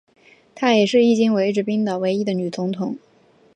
[0.55, 2.97] 她也是迄今为止冰岛唯一的女总统。